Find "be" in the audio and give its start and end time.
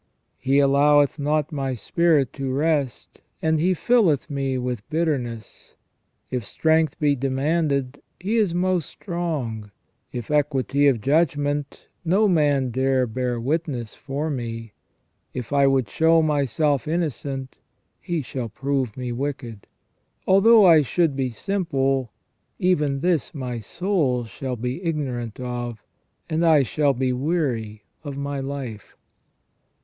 6.99-7.15, 21.15-21.29, 24.55-24.83, 26.95-27.13